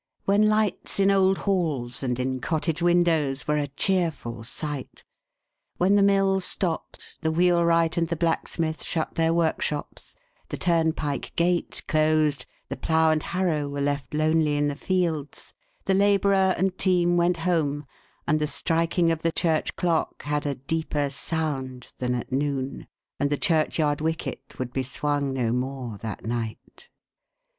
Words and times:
When 0.25 0.49
lights 0.49 0.99
in 0.99 1.11
old 1.11 1.37
halls 1.45 2.01
and 2.01 2.19
in 2.19 2.39
cottage 2.39 2.81
windows, 2.81 3.47
were 3.47 3.59
a 3.59 3.67
cheerful 3.67 4.43
sight. 4.43 5.03
When 5.77 5.95
the 5.95 6.01
mill 6.01 6.39
stopped, 6.39 7.13
the 7.21 7.31
wheelwright 7.31 7.97
and 7.97 8.07
the 8.07 8.15
blacksmith 8.15 8.83
shut 8.83 9.13
their 9.13 9.31
workshops, 9.31 10.15
the 10.49 10.57
turnpike 10.57 11.35
gate 11.35 11.83
closed, 11.87 12.47
the 12.67 12.77
plough 12.77 13.11
and 13.11 13.21
harrow 13.21 13.69
were 13.69 13.79
left 13.79 14.15
lonely 14.15 14.55
in 14.55 14.69
the 14.69 14.75
fields, 14.75 15.53
the 15.85 15.93
labourer 15.93 16.55
and 16.57 16.79
team 16.79 17.15
went 17.15 17.37
home, 17.37 17.85
and/ 18.25 18.39
the 18.39 18.47
striking 18.47 19.11
of 19.11 19.21
the 19.21 19.31
church 19.31 19.75
clock 19.75 20.23
had 20.23 20.47
a 20.47 20.55
deeper 20.55 21.11
sound 21.11 21.89
than 21.99 22.15
at 22.15 22.31
noon, 22.31 22.87
and 23.19 23.29
the 23.29 23.37
churchyard 23.37 24.01
wicket 24.01 24.57
would 24.57 24.73
be 24.73 24.81
swung 24.81 25.31
no 25.31 25.51
more 25.51 25.99
that 25.99 26.25
night. 26.25 26.89